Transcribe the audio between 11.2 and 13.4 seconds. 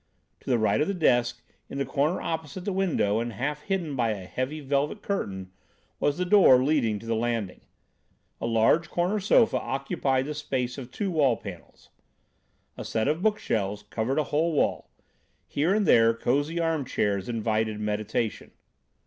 panels. A set of book